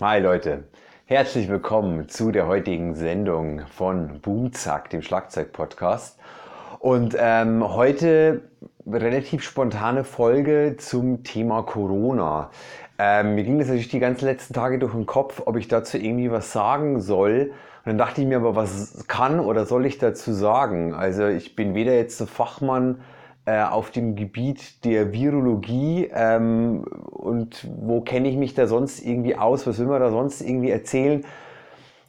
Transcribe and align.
Hi 0.00 0.20
Leute, 0.20 0.62
herzlich 1.06 1.48
willkommen 1.48 2.08
zu 2.08 2.30
der 2.30 2.46
heutigen 2.46 2.94
Sendung 2.94 3.62
von 3.66 4.20
Boomzack, 4.20 4.90
dem 4.90 5.02
Schlagzeug-Podcast. 5.02 6.20
Und 6.78 7.16
ähm, 7.18 7.74
heute 7.74 8.42
relativ 8.86 9.42
spontane 9.42 10.04
Folge 10.04 10.76
zum 10.78 11.24
Thema 11.24 11.64
Corona. 11.64 12.52
Ähm, 12.96 13.34
mir 13.34 13.42
ging 13.42 13.58
das 13.58 13.66
natürlich 13.66 13.88
die 13.88 13.98
ganzen 13.98 14.26
letzten 14.26 14.54
Tage 14.54 14.78
durch 14.78 14.92
den 14.92 15.04
Kopf, 15.04 15.42
ob 15.46 15.56
ich 15.56 15.66
dazu 15.66 15.98
irgendwie 15.98 16.30
was 16.30 16.52
sagen 16.52 17.00
soll. 17.00 17.50
Und 17.84 17.86
dann 17.86 17.98
dachte 17.98 18.20
ich 18.20 18.28
mir 18.28 18.36
aber, 18.36 18.54
was 18.54 19.04
kann 19.08 19.40
oder 19.40 19.66
soll 19.66 19.84
ich 19.84 19.98
dazu 19.98 20.32
sagen? 20.32 20.94
Also 20.94 21.26
ich 21.26 21.56
bin 21.56 21.74
weder 21.74 21.96
jetzt 21.96 22.20
ein 22.20 22.28
Fachmann, 22.28 23.00
auf 23.62 23.90
dem 23.90 24.16
Gebiet 24.16 24.84
der 24.84 25.12
Virologie 25.12 26.10
ähm, 26.12 26.84
und 27.10 27.66
wo 27.80 28.00
kenne 28.00 28.28
ich 28.28 28.36
mich 28.36 28.54
da 28.54 28.66
sonst 28.66 29.00
irgendwie 29.00 29.36
aus, 29.36 29.66
was 29.66 29.78
will 29.78 29.86
man 29.86 30.00
da 30.00 30.10
sonst 30.10 30.40
irgendwie 30.40 30.70
erzählen. 30.70 31.24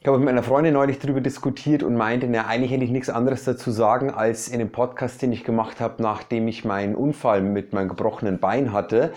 Ich 0.00 0.06
habe 0.06 0.16
mit 0.16 0.26
meiner 0.26 0.42
Freundin 0.42 0.72
neulich 0.72 0.98
darüber 0.98 1.20
diskutiert 1.20 1.82
und 1.82 1.94
meinte, 1.94 2.26
na, 2.26 2.46
eigentlich 2.46 2.70
hätte 2.70 2.84
ich 2.84 2.90
nichts 2.90 3.10
anderes 3.10 3.44
dazu 3.44 3.70
sagen, 3.70 4.10
als 4.10 4.48
in 4.48 4.58
dem 4.58 4.72
Podcast, 4.72 5.20
den 5.20 5.30
ich 5.30 5.44
gemacht 5.44 5.78
habe, 5.78 6.02
nachdem 6.02 6.48
ich 6.48 6.64
meinen 6.64 6.94
Unfall 6.94 7.42
mit 7.42 7.74
meinem 7.74 7.90
gebrochenen 7.90 8.38
Bein 8.38 8.72
hatte. 8.72 9.12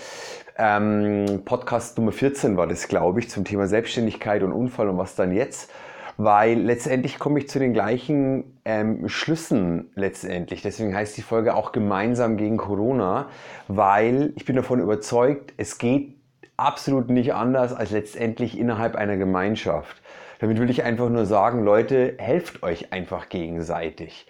Ähm, 0.58 1.42
Podcast 1.46 1.98
Nummer 1.98 2.12
14 2.12 2.58
war 2.58 2.68
das, 2.68 2.90
glaube 2.90 3.22
ich, 3.22 3.30
zum 3.30 3.46
Thema 3.46 3.68
Selbstständigkeit 3.68 4.44
und 4.44 4.52
Unfall 4.52 4.90
und 4.90 4.98
was 4.98 5.16
dann 5.16 5.32
jetzt 5.32 5.72
weil 6.18 6.60
letztendlich 6.60 7.20
komme 7.20 7.40
ich 7.40 7.50
zu 7.50 7.60
den 7.60 7.74
gleichen 7.74 8.60
ähm, 8.66 9.08
Schlüssen 9.10 9.92
letztendlich. 9.96 10.62
Deswegen 10.62 10.96
heißt 10.96 11.18
die 11.18 11.22
Folge 11.22 11.56
auch 11.56 11.72
gemeinsam 11.72 12.38
gegen 12.38 12.58
Corona, 12.58 13.28
weil 13.68 14.34
ich 14.36 14.46
bin 14.46 14.56
davon 14.56 14.80
überzeugt, 14.80 15.54
es 15.58 15.78
geht 15.78 16.16
absolut 16.58 17.10
nicht 17.10 17.34
anders 17.34 17.74
als 17.74 17.92
letztendlich 17.92 18.58
innerhalb 18.58 18.96
einer 18.96 19.18
Gemeinschaft. 19.18 20.02
Damit 20.40 20.60
will 20.60 20.70
ich 20.70 20.84
einfach 20.84 21.10
nur 21.10 21.26
sagen, 21.26 21.64
Leute, 21.64 22.16
helft 22.18 22.64
euch 22.64 22.92
einfach 22.92 23.30
gegenseitig. 23.30 24.28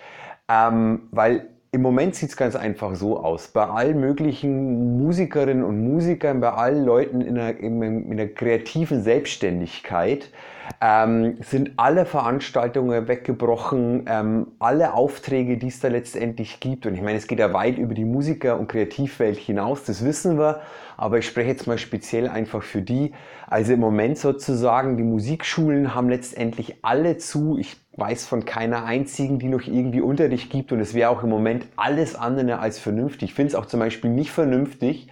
Ähm, 0.48 1.08
weil 1.12 1.50
im 1.72 1.82
Moment 1.82 2.14
sieht 2.14 2.30
es 2.30 2.38
ganz 2.38 2.56
einfach 2.56 2.94
so 2.94 3.20
aus. 3.20 3.48
Bei 3.48 3.66
allen 3.66 4.00
möglichen 4.00 5.02
Musikerinnen 5.02 5.64
und 5.64 5.84
Musikern, 5.84 6.40
bei 6.40 6.52
allen 6.52 6.86
Leuten 6.86 7.22
in 7.22 7.38
einer, 7.38 7.58
in 7.58 8.12
einer 8.12 8.28
kreativen 8.28 9.02
Selbstständigkeit 9.02 10.30
ähm, 10.82 11.38
sind 11.42 11.72
alle 11.78 12.06
Veranstaltungen 12.06 13.08
weggebrochen, 13.08 14.06
ähm, 14.08 14.48
alle 14.60 14.94
Aufträge, 14.94 15.58
die 15.58 15.68
es 15.68 15.80
da 15.80 15.88
letztendlich 15.88 16.60
gibt. 16.60 16.86
Und 16.86 16.96
ich 16.96 17.02
meine, 17.02 17.18
es 17.18 17.28
geht 17.28 17.40
ja 17.40 17.54
weit 17.54 17.78
über 17.78 17.94
die 17.94 18.06
Musiker- 18.06 18.60
und 18.60 18.68
Kreativwelt 18.68 19.38
hinaus, 19.38 19.84
das 19.84 20.04
wissen 20.04 20.38
wir. 20.38 20.62
Aber 20.96 21.18
ich 21.18 21.26
spreche 21.26 21.50
jetzt 21.50 21.68
mal 21.68 21.78
speziell 21.78 22.28
einfach 22.28 22.64
für 22.64 22.82
die. 22.82 23.14
Also 23.48 23.74
im 23.74 23.80
Moment 23.80 24.18
sozusagen, 24.18 24.98
die 24.98 25.04
Musikschulen 25.04 25.96
haben 25.96 26.10
letztendlich 26.10 26.78
alle 26.84 27.18
zu. 27.18 27.58
Ich 27.58 27.78
weiß 27.98 28.26
von 28.26 28.46
keiner 28.46 28.86
einzigen, 28.86 29.40
die 29.40 29.48
noch 29.48 29.62
irgendwie 29.62 30.02
Unterricht 30.02 30.50
gibt 30.50 30.72
und 30.72 30.80
es 30.80 30.94
wäre 30.94 31.10
auch 31.10 31.24
im 31.24 31.30
Moment 31.30 31.66
alles 31.76 32.16
andere 32.16 32.60
als 32.60 32.80
vernünftig. 32.80 33.30
Ich 33.30 33.36
finde 33.36 33.50
es 33.50 33.56
auch 33.56 33.66
zum 33.66 33.80
Beispiel 33.80 34.10
nicht 34.10 34.32
vernünftig, 34.32 35.08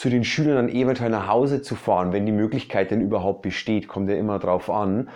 zu 0.00 0.08
den 0.08 0.24
Schülern 0.24 0.56
dann 0.56 0.68
eventuell 0.70 1.10
nach 1.10 1.28
Hause 1.28 1.60
zu 1.60 1.74
fahren, 1.74 2.14
wenn 2.14 2.24
die 2.24 2.32
Möglichkeit 2.32 2.90
denn 2.90 3.02
überhaupt 3.02 3.42
besteht, 3.42 3.86
kommt 3.86 4.08
ja 4.08 4.16
immer 4.16 4.38
drauf 4.38 4.70
an. 4.70 5.10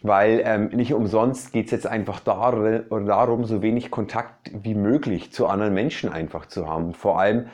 Weil 0.00 0.42
ähm, 0.44 0.68
nicht 0.68 0.94
umsonst 0.94 1.52
geht 1.52 1.64
es 1.64 1.72
jetzt 1.72 1.88
einfach 1.88 2.20
dar 2.20 2.52
darum, 2.52 3.44
so 3.46 3.62
wenig 3.62 3.90
Kontakt 3.90 4.52
wie 4.52 4.76
möglich 4.76 5.32
zu 5.32 5.48
anderen 5.48 5.74
Menschen 5.74 6.12
einfach 6.12 6.46
zu 6.46 6.68
haben. 6.68 6.94
Vor 6.94 7.18
allem, 7.18 7.48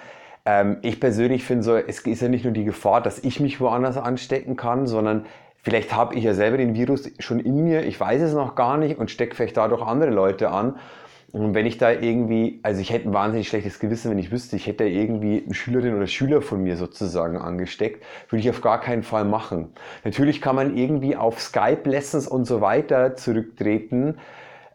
ähm, 0.45 0.77
ich 0.83 1.01
persönlich 1.01 1.45
finde 1.45 1.63
so, 1.63 1.75
es 1.75 2.01
ist 2.01 2.21
ja 2.21 2.29
nicht 2.29 2.45
nur 2.45 2.53
die 2.53 2.65
Gefahr, 2.65 3.01
dass 3.01 3.19
ich 3.19 3.41
mich 3.41 3.63
woanders 3.63 3.97
anstecken 3.97 4.57
kann, 4.57 4.87
sondern 4.87 5.25
Vielleicht 5.65 5.97
habe 5.97 6.15
ich 6.15 6.23
ja 6.23 6.35
selber 6.35 6.59
den 6.59 6.75
Virus 6.75 7.11
schon 7.21 7.41
in 7.41 7.65
mir, 7.65 7.87
ich 7.87 7.99
weiß 7.99 8.21
es 8.21 8.35
noch 8.35 8.55
gar 8.55 8.77
nicht 8.77 8.99
und 8.99 9.11
stecke 9.11 9.35
vielleicht 9.35 9.57
dadurch 9.57 9.81
andere 9.81 10.11
Leute 10.11 10.51
an. 10.51 10.77
Und 11.35 11.53
wenn 11.53 11.67
ich 11.67 11.79
da 11.79 11.91
irgendwie, 11.91 12.61
also 12.63 12.81
ich 12.81 12.91
hätte 12.91 13.09
ein 13.09 13.13
wahnsinnig 13.13 13.49
schlechtes 13.49 13.81
Gewissen, 13.81 14.09
wenn 14.09 14.21
ich 14.21 14.31
wüsste, 14.31 14.55
ich 14.55 14.69
hätte 14.69 14.85
irgendwie 14.85 15.43
eine 15.45 15.53
Schülerin 15.53 15.97
oder 15.97 16.07
Schüler 16.07 16.41
von 16.43 16.63
mir 16.63 16.77
sozusagen 16.77 17.39
angesteckt, 17.39 18.05
würde 18.29 18.41
ich 18.41 18.51
auf 18.51 18.61
gar 18.61 18.81
keinen 18.81 19.03
Fall 19.03 19.25
machen. 19.25 19.73
Natürlich 20.05 20.41
kann 20.41 20.55
man 20.55 20.77
irgendwie 20.77 21.17
auf 21.17 21.41
Skype-Lessons 21.41 22.29
und 22.29 22.45
so 22.45 22.61
weiter 22.61 23.17
zurücktreten. 23.17 24.19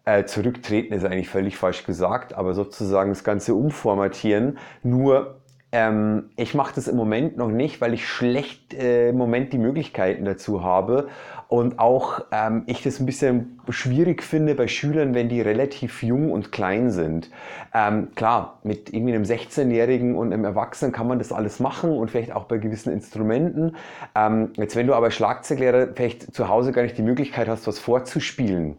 Äh, 0.04 0.26
zurücktreten 0.26 0.94
ist 0.94 1.06
eigentlich 1.06 1.30
völlig 1.30 1.56
falsch 1.56 1.86
gesagt, 1.86 2.34
aber 2.34 2.54
sozusagen 2.54 3.12
das 3.12 3.24
Ganze 3.24 3.54
umformatieren. 3.56 4.58
Nur 4.84 5.39
ähm, 5.72 6.32
ich 6.36 6.56
mache 6.56 6.74
das 6.74 6.88
im 6.88 6.96
Moment 6.96 7.38
noch 7.38 7.50
nicht, 7.50 7.80
weil 7.80 7.94
ich 7.94 8.08
schlecht 8.08 8.74
äh, 8.74 9.10
im 9.10 9.18
Moment 9.18 9.54
die 9.54 9.60
Möglichkeiten 9.60 10.26
dazu 10.26 10.64
habe 10.64 11.10
und 11.48 11.78
auch 11.78 12.22
ähm, 12.32 12.64
ich 12.66 12.82
das 12.82 13.00
ein 13.00 13.06
bisschen 13.06 13.60
schwierig 13.70 14.24
finde 14.24 14.56
bei 14.56 14.68
Schülern, 14.68 15.14
wenn 15.14 15.30
die 15.30 15.42
relativ 15.42 16.02
jung 16.02 16.32
und 16.32 16.52
klein 16.52 16.90
sind. 16.90 17.30
Ähm, 17.74 18.10
klar, 18.16 18.60
mit 18.64 18.92
irgendwie 18.92 19.14
einem 19.14 19.24
16-Jährigen 19.24 20.16
und 20.16 20.34
einem 20.34 20.44
Erwachsenen 20.44 20.92
kann 20.92 21.08
man 21.08 21.20
das 21.20 21.32
alles 21.32 21.60
machen 21.60 21.92
und 21.92 22.10
vielleicht 22.10 22.32
auch 22.32 22.46
bei 22.46 22.58
gewissen 22.58 22.92
Instrumenten. 22.92 23.76
Ähm, 24.16 24.54
jetzt, 24.56 24.76
wenn 24.76 24.88
du 24.88 24.96
aber 24.96 25.12
Schlagzeuglehrer 25.12 25.90
vielleicht 25.94 26.34
zu 26.34 26.50
Hause 26.50 26.72
gar 26.72 26.82
nicht 26.82 26.98
die 26.98 27.04
Möglichkeit 27.04 27.48
hast, 27.48 27.68
was 27.68 27.78
vorzuspielen 27.78 28.78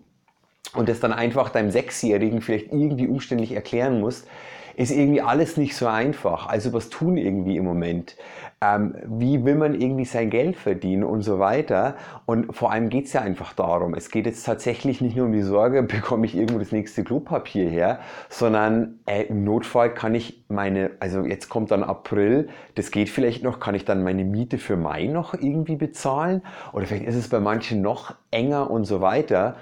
und 0.75 0.89
das 0.89 0.99
dann 0.99 1.13
einfach 1.13 1.51
deinem 1.51 1.71
Sechsjährigen 1.71 2.41
vielleicht 2.41 2.73
irgendwie 2.73 3.07
umständlich 3.07 3.53
erklären 3.53 4.01
musst, 4.01 4.27
ist 4.77 4.91
irgendwie 4.91 5.23
alles 5.23 5.57
nicht 5.57 5.77
so 5.77 5.87
einfach. 5.87 6.49
Also 6.49 6.73
was 6.73 6.91
tun 6.91 7.17
irgendwie 7.17 7.57
im 7.57 7.65
Moment? 7.65 8.17
Ähm, 8.63 8.95
wie 9.07 9.45
will 9.45 9.55
man 9.55 9.81
irgendwie 9.81 10.05
sein 10.05 10.29
Geld 10.29 10.57
verdienen 10.57 11.03
und 11.03 11.23
so 11.23 11.39
weiter? 11.39 11.97
Und 12.27 12.55
vor 12.55 12.71
allem 12.71 12.91
geht 12.91 13.07
es 13.07 13.15
ja 13.15 13.23
einfach 13.23 13.55
darum, 13.55 13.95
es 13.95 14.11
geht 14.11 14.27
jetzt 14.27 14.45
tatsächlich 14.45 15.01
nicht 15.01 15.17
nur 15.17 15.27
um 15.27 15.33
die 15.33 15.41
Sorge, 15.41 15.83
bekomme 15.85 16.27
ich 16.27 16.37
irgendwo 16.37 16.59
das 16.59 16.71
nächste 16.71 17.03
Klopapier 17.03 17.71
her, 17.71 18.01
sondern 18.29 19.01
äh, 19.07 19.23
im 19.23 19.45
Notfall 19.45 19.95
kann 19.95 20.15
ich 20.15 20.45
meine, 20.49 20.91
also 21.01 21.25
jetzt 21.25 21.49
kommt 21.49 21.71
dann 21.71 21.83
April, 21.83 22.49
das 22.75 22.91
geht 22.91 23.09
vielleicht 23.09 23.43
noch, 23.43 23.61
kann 23.61 23.75
ich 23.75 23.87
dann 23.87 24.03
meine 24.03 24.25
Miete 24.25 24.59
für 24.59 24.77
Mai 24.77 25.07
noch 25.07 25.33
irgendwie 25.33 25.77
bezahlen? 25.77 26.43
Oder 26.73 26.87
vielleicht 26.87 27.07
ist 27.07 27.17
es 27.17 27.29
bei 27.29 27.41
manchen 27.41 27.81
noch 27.81 28.15
enger 28.31 28.71
und 28.71 28.85
so 28.85 29.01
weiter. 29.01 29.57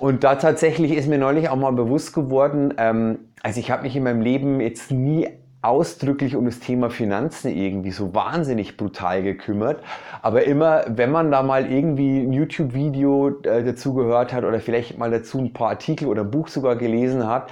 Und 0.00 0.24
da 0.24 0.36
tatsächlich 0.36 0.92
ist 0.92 1.08
mir 1.08 1.18
neulich 1.18 1.50
auch 1.50 1.56
mal 1.56 1.72
bewusst 1.72 2.14
geworden, 2.14 2.72
ähm, 2.78 3.18
also 3.42 3.60
ich 3.60 3.70
habe 3.70 3.82
mich 3.82 3.94
in 3.94 4.02
meinem 4.02 4.22
Leben 4.22 4.60
jetzt 4.60 4.90
nie 4.90 5.28
ausdrücklich 5.62 6.36
um 6.36 6.46
das 6.46 6.58
Thema 6.58 6.88
Finanzen 6.88 7.54
irgendwie 7.54 7.90
so 7.90 8.14
wahnsinnig 8.14 8.78
brutal 8.78 9.22
gekümmert. 9.22 9.82
Aber 10.22 10.44
immer, 10.44 10.84
wenn 10.88 11.10
man 11.10 11.30
da 11.30 11.42
mal 11.42 11.70
irgendwie 11.70 12.20
ein 12.20 12.32
YouTube-Video 12.32 13.40
äh, 13.42 13.62
dazu 13.62 13.92
gehört 13.92 14.32
hat 14.32 14.44
oder 14.44 14.58
vielleicht 14.60 14.96
mal 14.96 15.10
dazu 15.10 15.38
ein 15.38 15.52
paar 15.52 15.68
Artikel 15.68 16.08
oder 16.08 16.22
ein 16.22 16.30
Buch 16.30 16.48
sogar 16.48 16.76
gelesen 16.76 17.26
hat, 17.26 17.50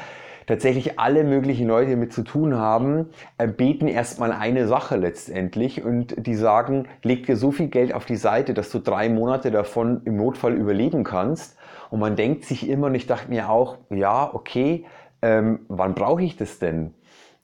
tatsächlich 0.48 0.98
alle 0.98 1.24
möglichen 1.24 1.68
Leute 1.68 1.94
mit 1.96 2.14
zu 2.14 2.22
tun 2.22 2.56
haben, 2.56 3.10
äh, 3.36 3.46
beten 3.46 3.86
erstmal 3.86 4.32
eine 4.32 4.66
Sache 4.66 4.96
letztendlich 4.96 5.84
und 5.84 6.26
die 6.26 6.34
sagen, 6.34 6.88
leg 7.02 7.26
dir 7.26 7.36
so 7.36 7.52
viel 7.52 7.68
Geld 7.68 7.92
auf 7.94 8.06
die 8.06 8.16
Seite, 8.16 8.54
dass 8.54 8.70
du 8.70 8.78
drei 8.78 9.10
Monate 9.10 9.50
davon 9.50 10.00
im 10.06 10.16
Notfall 10.16 10.54
überleben 10.54 11.04
kannst. 11.04 11.58
Und 11.90 12.00
man 12.00 12.16
denkt 12.16 12.46
sich 12.46 12.66
immer, 12.66 12.86
und 12.86 12.94
ich 12.94 13.06
dachte 13.06 13.28
mir 13.28 13.50
auch, 13.50 13.76
ja, 13.90 14.32
okay, 14.32 14.86
ähm, 15.20 15.60
wann 15.68 15.94
brauche 15.94 16.22
ich 16.22 16.36
das 16.36 16.58
denn? 16.58 16.94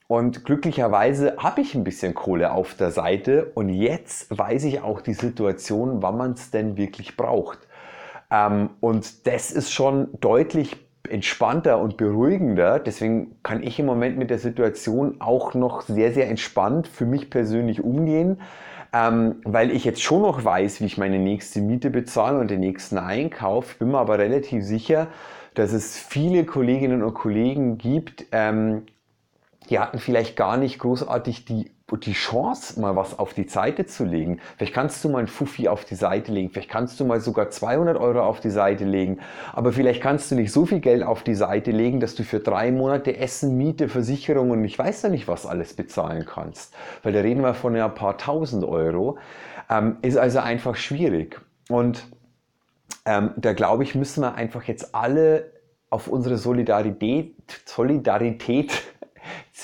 Und 0.07 0.47
glücklicherweise 0.47 1.37
habe 1.37 1.61
ich 1.61 1.75
ein 1.75 1.85
bisschen 1.85 2.15
Kohle 2.15 2.53
auf 2.53 2.75
der 2.75 2.91
Seite 2.91 3.53
und 3.55 3.69
jetzt 3.69 4.37
weiß 4.37 4.65
ich 4.65 4.81
auch 4.81 5.03
die 5.03 5.15
Situation, 5.15 6.03
wann 6.03 6.17
man 6.17 6.33
es 6.33 6.51
denn 6.51 6.79
wirklich 6.79 7.19
braucht. 7.19 7.59
Ähm, 8.31 8.71
und 8.81 9.27
das 9.27 9.51
ist 9.51 9.73
schon 9.73 10.09
deutlich 10.21 10.77
entspannter 11.09 11.79
und 11.79 11.97
beruhigender. 11.97 12.79
Deswegen 12.79 13.37
kann 13.43 13.63
ich 13.63 13.79
im 13.79 13.87
Moment 13.87 14.19
mit 14.19 14.31
der 14.31 14.39
Situation 14.39 15.17
auch 15.21 15.55
noch 15.55 15.83
sehr, 15.83 16.13
sehr 16.13 16.29
entspannt 16.29 16.89
für 16.89 17.07
mich 17.07 17.31
persönlich 17.31 17.83
umgehen 17.83 18.39
ähm, 18.95 19.41
weil 19.45 19.73
ich 19.73 19.85
jetzt 19.85 20.03
schon 20.03 20.23
noch 20.23 20.45
weiß, 20.45 20.81
wie 20.81 20.87
ich 20.87 20.99
meine 20.99 21.19
nächste 21.19 21.61
Miete 21.61 21.91
bezahle 21.91 22.39
und 22.39 22.49
den 22.49 22.61
nächsten 22.61 22.97
Einkauf. 22.97 23.77
Bin 23.79 23.91
mir 23.91 23.99
aber 23.99 24.19
relativ 24.19 24.63
sicher, 24.63 25.09
dass 25.55 25.73
es 25.73 25.99
viele 25.99 26.45
Kolleginnen 26.45 27.03
und 27.03 27.13
Kollegen 27.13 27.77
gibt, 27.77 28.27
ähm, 28.31 28.83
die 29.71 29.79
hatten 29.79 29.99
vielleicht 29.99 30.37
gar 30.37 30.57
nicht 30.57 30.79
großartig 30.79 31.45
die 31.45 31.75
die 31.93 32.13
Chance, 32.13 32.81
mal 32.81 32.97
was 32.97 33.19
auf 33.19 33.35
die 33.35 33.45
Seite 33.45 33.87
zu 33.87 34.05
legen. 34.05 34.41
Vielleicht 34.57 34.75
kannst 34.75 35.05
du 35.05 35.11
mal 35.11 35.19
ein 35.19 35.29
Fuffi 35.29 35.69
auf 35.69 35.85
die 35.85 35.95
Seite 35.95 36.33
legen, 36.33 36.51
vielleicht 36.51 36.71
kannst 36.71 36.99
du 36.99 37.05
mal 37.05 37.21
sogar 37.21 37.51
200 37.51 37.97
Euro 37.99 38.23
auf 38.23 38.41
die 38.41 38.51
Seite 38.51 38.85
legen, 38.85 39.21
aber 39.53 39.73
vielleicht 39.73 40.03
kannst 40.03 40.31
du 40.31 40.35
nicht 40.35 40.51
so 40.51 40.67
viel 40.67 40.81
Geld 40.81 41.03
auf 41.03 41.23
die 41.23 41.35
Seite 41.35 41.71
legen, 41.71 42.01
dass 42.01 42.15
du 42.15 42.25
für 42.25 42.41
drei 42.41 42.73
Monate 42.73 43.17
Essen, 43.17 43.57
Miete, 43.57 43.89
Versicherung 43.89 44.51
und 44.51 44.65
ich 44.65 44.79
weiß 44.79 45.03
ja 45.03 45.09
nicht, 45.09 45.29
was 45.29 45.47
alles 45.47 45.75
bezahlen 45.75 46.25
kannst. 46.27 46.75
Weil 47.03 47.13
da 47.13 47.21
reden 47.21 47.43
wir 47.43 47.55
von 47.55 47.77
ein 47.77 47.95
paar 47.95 48.17
tausend 48.19 48.65
Euro. 48.65 49.19
Ähm, 49.71 49.99
ist 50.03 50.17
also 50.17 50.41
einfach 50.41 50.77
schwierig. 50.77 51.41
Und 51.69 52.07
ähm, 53.07 53.31
da 53.37 53.53
glaube 53.53 53.83
ich, 53.83 53.95
müssen 53.95 54.23
wir 54.23 54.35
einfach 54.35 54.65
jetzt 54.65 54.95
alle 54.95 55.53
auf 55.91 56.09
unsere 56.09 56.39
Solidarität, 56.39 57.37
Solidarität 57.67 58.73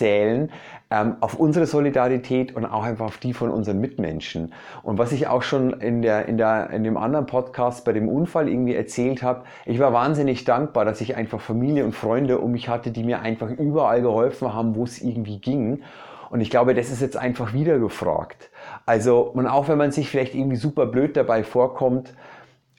zählen, 0.01 0.51
ähm, 0.91 1.17
auf 1.21 1.35
unsere 1.35 1.67
Solidarität 1.67 2.57
und 2.57 2.65
auch 2.65 2.85
einfach 2.85 3.05
auf 3.05 3.19
die 3.19 3.35
von 3.35 3.51
unseren 3.51 3.81
Mitmenschen. 3.81 4.55
Und 4.83 4.99
was 4.99 5.13
ich 5.13 5.27
auch 5.27 5.43
schon 5.43 5.75
in, 5.75 6.01
der, 6.01 6.27
in, 6.27 6.39
der, 6.39 6.71
in 6.71 6.85
dem 6.85 6.97
anderen 6.97 7.27
Podcast 7.27 7.85
bei 7.85 7.93
dem 7.93 8.09
Unfall 8.09 8.49
irgendwie 8.49 8.75
erzählt 8.75 9.23
habe, 9.23 9.45
ich 9.67 9.79
war 9.79 9.93
wahnsinnig 9.93 10.45
dankbar, 10.45 10.87
dass 10.87 11.03
ich 11.03 11.17
einfach 11.17 11.41
Familie 11.41 11.85
und 11.85 11.95
Freunde 11.95 12.39
um 12.39 12.53
mich 12.53 12.71
hatte, 12.71 12.93
die 12.93 13.05
mir 13.05 13.21
einfach 13.21 13.51
überall 13.51 14.01
geholfen 14.01 14.55
haben, 14.55 14.75
wo 14.75 14.85
es 14.85 15.03
irgendwie 15.03 15.39
ging. 15.39 15.83
Und 16.31 16.41
ich 16.41 16.49
glaube, 16.49 16.75
das 16.75 16.91
ist 16.91 17.03
jetzt 17.03 17.17
einfach 17.19 17.53
wieder 17.53 17.79
gefragt. 17.79 18.51
Also, 18.87 19.21
und 19.21 19.47
auch 19.47 19.69
wenn 19.69 19.77
man 19.77 19.93
sich 19.93 20.09
vielleicht 20.09 20.35
irgendwie 20.35 20.57
super 20.57 20.87
blöd 20.87 21.15
dabei 21.15 21.45
vorkommt, 21.45 22.15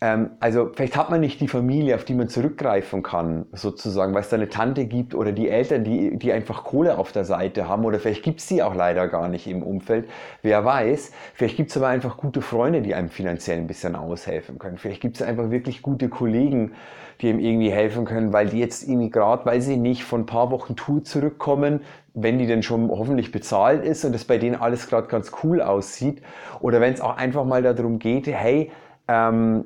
ähm, 0.03 0.31
also 0.39 0.71
vielleicht 0.73 0.97
hat 0.97 1.11
man 1.11 1.21
nicht 1.21 1.39
die 1.41 1.47
Familie, 1.47 1.93
auf 1.93 2.05
die 2.05 2.15
man 2.15 2.27
zurückgreifen 2.27 3.03
kann, 3.03 3.45
sozusagen, 3.51 4.15
weil 4.15 4.21
es 4.21 4.29
da 4.29 4.35
eine 4.35 4.49
Tante 4.49 4.85
gibt 4.85 5.13
oder 5.13 5.31
die 5.31 5.47
Eltern, 5.47 5.83
die, 5.83 6.17
die 6.17 6.31
einfach 6.31 6.63
Kohle 6.63 6.97
auf 6.97 7.11
der 7.11 7.23
Seite 7.23 7.67
haben 7.67 7.85
oder 7.85 7.99
vielleicht 7.99 8.23
gibt 8.23 8.39
es 8.39 8.47
die 8.47 8.63
auch 8.63 8.73
leider 8.73 9.07
gar 9.07 9.29
nicht 9.29 9.45
im 9.45 9.61
Umfeld. 9.61 10.09
Wer 10.41 10.65
weiß, 10.65 11.11
vielleicht 11.35 11.55
gibt 11.55 11.69
es 11.69 11.77
aber 11.77 11.87
einfach 11.87 12.17
gute 12.17 12.41
Freunde, 12.41 12.81
die 12.81 12.95
einem 12.95 13.09
finanziell 13.09 13.59
ein 13.59 13.67
bisschen 13.67 13.95
aushelfen 13.95 14.57
können. 14.57 14.79
Vielleicht 14.79 15.01
gibt 15.01 15.17
es 15.17 15.21
einfach 15.21 15.51
wirklich 15.51 15.83
gute 15.83 16.09
Kollegen, 16.09 16.73
die 17.21 17.29
ihm 17.29 17.37
irgendwie 17.37 17.71
helfen 17.71 18.05
können, 18.05 18.33
weil 18.33 18.47
die 18.47 18.57
jetzt 18.57 18.87
irgendwie 18.89 19.11
gerade, 19.11 19.45
weil 19.45 19.61
sie 19.61 19.77
nicht 19.77 20.03
von 20.03 20.21
ein 20.21 20.25
paar 20.25 20.49
Wochen 20.49 20.75
Tour 20.75 21.03
zurückkommen, 21.03 21.81
wenn 22.15 22.39
die 22.39 22.47
denn 22.47 22.63
schon 22.63 22.89
hoffentlich 22.89 23.31
bezahlt 23.31 23.85
ist 23.85 24.03
und 24.03 24.15
es 24.15 24.25
bei 24.25 24.39
denen 24.39 24.55
alles 24.55 24.87
gerade 24.87 25.07
ganz 25.07 25.31
cool 25.43 25.61
aussieht. 25.61 26.23
Oder 26.59 26.81
wenn 26.81 26.91
es 26.91 27.01
auch 27.01 27.17
einfach 27.17 27.45
mal 27.45 27.61
darum 27.61 27.99
geht, 27.99 28.25
hey, 28.25 28.71
ähm, 29.07 29.65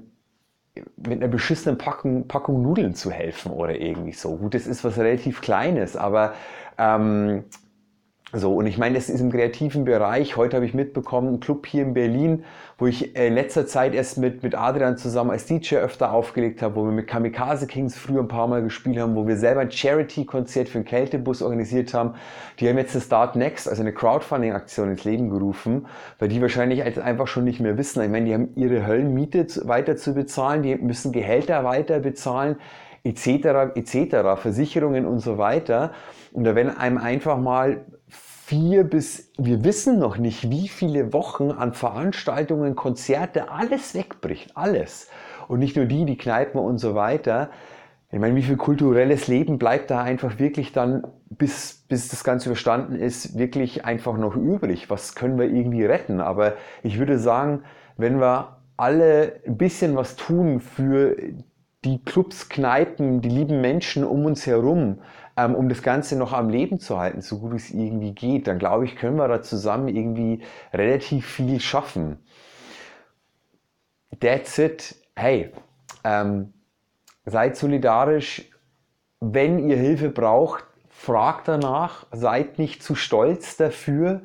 mit 0.97 1.21
einer 1.21 1.27
beschissenen 1.27 1.77
Packung, 1.77 2.27
Packung 2.27 2.61
Nudeln 2.61 2.95
zu 2.95 3.11
helfen 3.11 3.51
oder 3.51 3.79
irgendwie 3.79 4.13
so. 4.13 4.37
Gut, 4.37 4.53
das 4.53 4.67
ist 4.67 4.83
was 4.83 4.97
relativ 4.97 5.41
Kleines, 5.41 5.95
aber 5.95 6.33
ähm, 6.77 7.43
so, 8.37 8.53
und 8.55 8.67
ich 8.67 8.77
meine, 8.77 8.95
das 8.95 9.09
ist 9.09 9.21
im 9.21 9.31
kreativen 9.31 9.85
Bereich. 9.85 10.35
Heute 10.35 10.57
habe 10.57 10.65
ich 10.65 10.73
mitbekommen, 10.73 11.35
ein 11.35 11.39
Club 11.39 11.65
hier 11.65 11.83
in 11.83 11.93
Berlin, 11.93 12.43
wo 12.77 12.87
ich 12.87 13.15
in 13.15 13.33
letzter 13.33 13.65
Zeit 13.65 13.93
erst 13.93 14.17
mit, 14.17 14.43
mit 14.43 14.55
Adrian 14.55 14.97
zusammen 14.97 15.31
als 15.31 15.45
DJ 15.45 15.75
öfter 15.75 16.11
aufgelegt 16.11 16.61
habe, 16.61 16.75
wo 16.75 16.83
wir 16.83 16.91
mit 16.91 17.07
Kamikaze 17.07 17.65
Kings 17.65 17.97
früher 17.97 18.19
ein 18.19 18.27
paar 18.27 18.47
Mal 18.47 18.61
gespielt 18.61 18.99
haben, 18.99 19.15
wo 19.15 19.25
wir 19.25 19.37
selber 19.37 19.61
ein 19.61 19.71
Charity-Konzert 19.71 20.67
für 20.67 20.79
einen 20.79 20.85
Kältebus 20.85 21.41
organisiert 21.41 21.93
haben. 21.93 22.15
Die 22.59 22.67
haben 22.67 22.77
jetzt 22.77 22.93
das 22.95 23.05
Start 23.05 23.37
Next, 23.37 23.69
also 23.69 23.81
eine 23.81 23.93
Crowdfunding-Aktion 23.93 24.89
ins 24.89 25.05
Leben 25.05 25.29
gerufen, 25.29 25.85
weil 26.19 26.27
die 26.27 26.41
wahrscheinlich 26.41 26.83
einfach 26.83 27.27
schon 27.27 27.45
nicht 27.45 27.61
mehr 27.61 27.77
wissen. 27.77 28.03
Ich 28.03 28.09
meine, 28.09 28.25
die 28.25 28.33
haben 28.33 28.49
ihre 28.55 28.85
Höllenmiete 28.85 29.47
weiter 29.67 29.95
zu 29.95 30.13
bezahlen, 30.13 30.61
die 30.61 30.75
müssen 30.75 31.13
Gehälter 31.13 31.63
weiter 31.63 31.99
bezahlen, 31.99 32.57
etc., 33.05 33.75
etc., 33.75 34.41
Versicherungen 34.41 35.05
und 35.05 35.19
so 35.19 35.37
weiter. 35.37 35.91
Und 36.33 36.43
da 36.43 36.55
wenn 36.55 36.69
einem 36.69 36.97
einfach 36.97 37.37
mal 37.37 37.85
vier 38.09 38.83
bis, 38.83 39.31
wir 39.37 39.63
wissen 39.63 39.99
noch 39.99 40.17
nicht, 40.17 40.49
wie 40.49 40.67
viele 40.67 41.13
Wochen 41.13 41.51
an 41.51 41.73
Veranstaltungen, 41.73 42.75
Konzerte, 42.75 43.49
alles 43.49 43.95
wegbricht, 43.95 44.55
alles. 44.55 45.09
Und 45.47 45.59
nicht 45.59 45.75
nur 45.75 45.85
die, 45.85 46.05
die 46.05 46.17
Kneipen 46.17 46.59
und 46.59 46.77
so 46.77 46.95
weiter. 46.95 47.49
Ich 48.11 48.19
meine, 48.19 48.35
wie 48.35 48.43
viel 48.43 48.57
kulturelles 48.57 49.27
Leben 49.27 49.57
bleibt 49.57 49.91
da 49.91 50.01
einfach 50.01 50.39
wirklich 50.39 50.73
dann, 50.73 51.05
bis, 51.29 51.85
bis 51.87 52.07
das 52.07 52.23
Ganze 52.23 52.49
überstanden 52.49 52.95
ist, 52.95 53.37
wirklich 53.37 53.83
einfach 53.83 54.17
noch 54.17 54.35
übrig? 54.35 54.89
Was 54.89 55.15
können 55.15 55.37
wir 55.37 55.45
irgendwie 55.45 55.85
retten? 55.85 56.21
Aber 56.21 56.53
ich 56.83 56.99
würde 56.99 57.17
sagen, 57.17 57.63
wenn 57.97 58.19
wir 58.19 58.57
alle 58.77 59.41
ein 59.45 59.57
bisschen 59.57 59.95
was 59.95 60.15
tun 60.15 60.59
für 60.59 61.15
die 61.85 62.03
Clubs, 62.03 62.49
Kneipen, 62.49 63.21
die 63.21 63.29
lieben 63.29 63.61
Menschen 63.61 64.03
um 64.03 64.25
uns 64.25 64.45
herum, 64.47 65.01
ähm, 65.37 65.55
um 65.55 65.69
das 65.69 65.81
Ganze 65.81 66.17
noch 66.17 66.33
am 66.33 66.49
Leben 66.49 66.79
zu 66.79 66.99
halten, 66.99 67.21
so 67.21 67.39
gut 67.39 67.53
es 67.53 67.69
irgendwie 67.69 68.13
geht, 68.13 68.47
dann 68.47 68.59
glaube 68.59 68.85
ich, 68.85 68.95
können 68.95 69.17
wir 69.17 69.27
da 69.27 69.41
zusammen 69.41 69.87
irgendwie 69.87 70.41
relativ 70.73 71.27
viel 71.27 71.59
schaffen. 71.59 72.19
That's 74.19 74.57
it. 74.57 74.95
Hey, 75.15 75.51
ähm, 76.03 76.53
seid 77.25 77.55
solidarisch. 77.57 78.49
Wenn 79.19 79.69
ihr 79.69 79.77
Hilfe 79.77 80.09
braucht, 80.09 80.65
fragt 80.89 81.47
danach. 81.47 82.05
Seid 82.11 82.57
nicht 82.57 82.81
zu 82.81 82.95
stolz 82.95 83.57
dafür. 83.57 84.21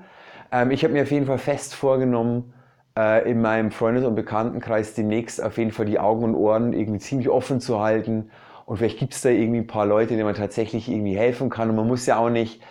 Ähm, 0.52 0.70
ich 0.70 0.84
habe 0.84 0.94
mir 0.94 1.02
auf 1.02 1.10
jeden 1.10 1.26
Fall 1.26 1.38
fest 1.38 1.74
vorgenommen, 1.74 2.54
äh, 2.96 3.30
in 3.30 3.40
meinem 3.40 3.70
Freundes- 3.70 4.04
und 4.04 4.14
Bekanntenkreis 4.14 4.94
demnächst 4.94 5.42
auf 5.42 5.58
jeden 5.58 5.72
Fall 5.72 5.86
die 5.86 5.98
Augen 5.98 6.24
und 6.24 6.34
Ohren 6.34 6.72
irgendwie 6.72 7.00
ziemlich 7.00 7.28
offen 7.28 7.60
zu 7.60 7.80
halten 7.80 8.30
und 8.70 8.76
vielleicht 8.76 9.00
gibt 9.00 9.14
es 9.14 9.22
da 9.22 9.30
irgendwie 9.30 9.58
ein 9.58 9.66
paar 9.66 9.84
Leute, 9.84 10.10
denen 10.10 10.26
man 10.26 10.36
tatsächlich 10.36 10.88
irgendwie 10.88 11.18
helfen 11.18 11.50
kann. 11.50 11.70
Und 11.70 11.74
man 11.74 11.88
muss 11.88 12.06
ja 12.06 12.18
auch 12.18 12.30
nicht, 12.30 12.62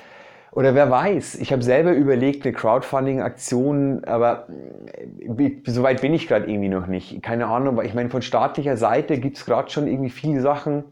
oder 0.54 0.74
wer 0.74 0.90
weiß, 0.90 1.36
ich 1.36 1.52
habe 1.52 1.62
selber 1.62 1.92
überlegt, 1.92 2.46
eine 2.46 2.54
Crowdfunding-Aktion, 2.56 4.06
aber 4.06 4.48
äh, 5.38 5.52
so 5.66 5.84
weit 5.84 6.00
bin 6.00 6.14
ich 6.14 6.30
gerade 6.30 6.50
irgendwie 6.50 6.70
noch 6.70 6.88
nicht. 6.88 7.22
Keine 7.22 7.48
Ahnung, 7.48 7.76
weil 7.76 7.86
ich 7.86 7.94
meine, 7.94 8.10
von 8.10 8.22
staatlicher 8.22 8.78
Seite 8.78 9.20
gibt 9.20 9.40
es 9.40 9.46
gerade 9.46 9.70
schon 9.70 9.88
irgendwie 9.90 10.10
viele 10.10 10.40
Sachen. 10.40 10.86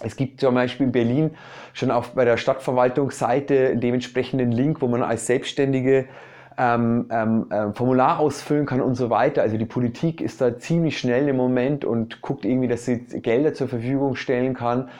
Es 0.00 0.16
gibt 0.16 0.38
zum 0.38 0.54
Beispiel 0.54 0.84
in 0.84 0.92
Berlin 0.92 1.30
schon 1.72 1.90
auf, 1.90 2.12
bei 2.12 2.26
der 2.26 2.36
Stadtverwaltungsseite 2.36 3.78
dementsprechenden 3.78 4.52
Link, 4.52 4.82
wo 4.82 4.88
man 4.88 5.02
als 5.02 5.26
Selbstständige 5.26 6.08
ähm, 6.60 7.06
ähm, 7.10 7.46
äh, 7.50 7.72
Formular 7.72 8.20
ausfüllen 8.20 8.66
kann 8.66 8.82
und 8.82 8.94
so 8.94 9.08
weiter. 9.08 9.40
Also 9.40 9.56
die 9.56 9.64
Politik 9.64 10.20
ist 10.20 10.42
da 10.42 10.58
ziemlich 10.58 10.98
schnell 10.98 11.26
im 11.26 11.36
Moment 11.36 11.86
und 11.86 12.20
guckt 12.20 12.44
irgendwie, 12.44 12.68
dass 12.68 12.84
sie 12.84 12.98
Gelder 12.98 13.54
zur 13.54 13.66
Verfügung 13.66 14.14
stellen 14.14 14.52
kann 14.52 14.90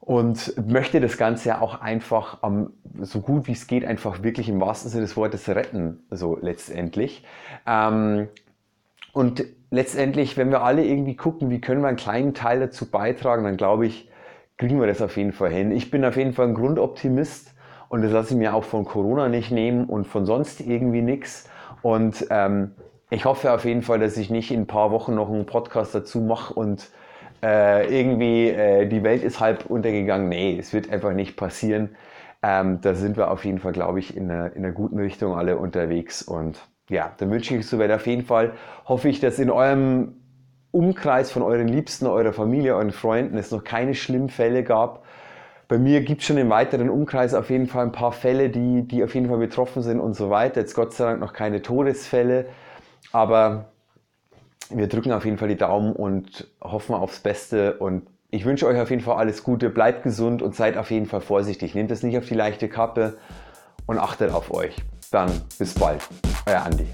und 0.00 0.54
möchte 0.66 1.02
das 1.02 1.18
Ganze 1.18 1.50
ja 1.50 1.60
auch 1.60 1.82
einfach 1.82 2.38
ähm, 2.42 2.70
so 3.02 3.20
gut 3.20 3.48
wie 3.48 3.52
es 3.52 3.66
geht 3.66 3.84
einfach 3.84 4.22
wirklich 4.22 4.48
im 4.48 4.62
wahrsten 4.62 4.90
Sinne 4.90 5.02
des 5.02 5.14
Wortes 5.14 5.46
retten, 5.46 6.00
so 6.10 6.38
letztendlich. 6.40 7.22
Ähm, 7.66 8.28
und 9.12 9.44
letztendlich, 9.70 10.38
wenn 10.38 10.50
wir 10.50 10.62
alle 10.62 10.86
irgendwie 10.86 11.16
gucken, 11.16 11.50
wie 11.50 11.60
können 11.60 11.82
wir 11.82 11.88
einen 11.88 11.98
kleinen 11.98 12.32
Teil 12.32 12.60
dazu 12.60 12.90
beitragen, 12.90 13.44
dann 13.44 13.58
glaube 13.58 13.86
ich, 13.86 14.08
kriegen 14.56 14.80
wir 14.80 14.86
das 14.86 15.02
auf 15.02 15.18
jeden 15.18 15.32
Fall 15.32 15.50
hin. 15.50 15.70
Ich 15.70 15.90
bin 15.90 16.02
auf 16.04 16.16
jeden 16.16 16.32
Fall 16.32 16.48
ein 16.48 16.54
Grundoptimist 16.54 17.53
und 17.94 18.02
das 18.02 18.10
lasse 18.10 18.34
ich 18.34 18.40
mir 18.40 18.54
auch 18.54 18.64
von 18.64 18.84
Corona 18.84 19.28
nicht 19.28 19.52
nehmen 19.52 19.84
und 19.84 20.04
von 20.04 20.26
sonst 20.26 20.60
irgendwie 20.60 21.00
nichts. 21.00 21.48
Und 21.80 22.26
ähm, 22.28 22.72
ich 23.08 23.24
hoffe 23.24 23.52
auf 23.52 23.64
jeden 23.64 23.82
Fall, 23.82 24.00
dass 24.00 24.16
ich 24.16 24.30
nicht 24.30 24.50
in 24.50 24.62
ein 24.62 24.66
paar 24.66 24.90
Wochen 24.90 25.14
noch 25.14 25.30
einen 25.30 25.46
Podcast 25.46 25.94
dazu 25.94 26.20
mache 26.20 26.54
und 26.54 26.90
äh, 27.40 27.86
irgendwie 27.86 28.48
äh, 28.48 28.88
die 28.88 29.04
Welt 29.04 29.22
ist 29.22 29.38
halb 29.38 29.66
untergegangen. 29.66 30.28
Nee, 30.28 30.58
es 30.58 30.72
wird 30.72 30.90
einfach 30.90 31.12
nicht 31.12 31.36
passieren. 31.36 31.94
Ähm, 32.42 32.80
da 32.80 32.96
sind 32.96 33.16
wir 33.16 33.30
auf 33.30 33.44
jeden 33.44 33.60
Fall, 33.60 33.70
glaube 33.70 34.00
ich, 34.00 34.16
in 34.16 34.28
einer, 34.28 34.56
in 34.56 34.64
einer 34.64 34.74
guten 34.74 34.98
Richtung 34.98 35.36
alle 35.36 35.56
unterwegs. 35.56 36.20
Und 36.20 36.58
ja, 36.90 37.12
dann 37.18 37.30
wünsche 37.30 37.54
ich 37.54 37.64
soweit 37.64 37.92
auf 37.92 38.08
jeden 38.08 38.24
Fall, 38.24 38.54
hoffe 38.86 39.08
ich, 39.08 39.20
dass 39.20 39.38
in 39.38 39.50
eurem 39.50 40.16
Umkreis 40.72 41.30
von 41.30 41.42
euren 41.42 41.68
Liebsten, 41.68 42.08
eurer 42.08 42.32
Familie, 42.32 42.74
euren 42.74 42.90
Freunden 42.90 43.38
es 43.38 43.52
noch 43.52 43.62
keine 43.62 43.94
schlimmen 43.94 44.30
Fälle 44.30 44.64
gab 44.64 45.03
bei 45.68 45.78
mir 45.78 46.02
gibt 46.02 46.20
es 46.20 46.26
schon 46.26 46.36
im 46.38 46.50
weiteren 46.50 46.90
Umkreis 46.90 47.34
auf 47.34 47.50
jeden 47.50 47.66
Fall 47.66 47.84
ein 47.84 47.92
paar 47.92 48.12
Fälle, 48.12 48.50
die, 48.50 48.82
die 48.82 49.02
auf 49.02 49.14
jeden 49.14 49.28
Fall 49.28 49.38
betroffen 49.38 49.82
sind 49.82 50.00
und 50.00 50.14
so 50.14 50.30
weiter. 50.30 50.60
Jetzt 50.60 50.74
Gott 50.74 50.92
sei 50.92 51.04
Dank 51.04 51.20
noch 51.20 51.32
keine 51.32 51.62
Todesfälle, 51.62 52.46
aber 53.12 53.66
wir 54.70 54.88
drücken 54.88 55.12
auf 55.12 55.24
jeden 55.24 55.38
Fall 55.38 55.48
die 55.48 55.56
Daumen 55.56 55.92
und 55.92 56.48
hoffen 56.60 56.94
aufs 56.94 57.20
Beste 57.20 57.74
und 57.74 58.06
ich 58.30 58.44
wünsche 58.44 58.66
euch 58.66 58.80
auf 58.80 58.90
jeden 58.90 59.02
Fall 59.02 59.16
alles 59.16 59.44
Gute, 59.44 59.70
bleibt 59.70 60.02
gesund 60.02 60.42
und 60.42 60.56
seid 60.56 60.76
auf 60.76 60.90
jeden 60.90 61.06
Fall 61.06 61.20
vorsichtig. 61.20 61.74
Nehmt 61.76 61.92
es 61.92 62.02
nicht 62.02 62.18
auf 62.18 62.26
die 62.26 62.34
leichte 62.34 62.68
Kappe 62.68 63.16
und 63.86 63.98
achtet 63.98 64.32
auf 64.32 64.52
euch. 64.52 64.76
Dann 65.12 65.30
bis 65.58 65.74
bald, 65.74 66.00
euer 66.46 66.62
Andi. 66.62 66.88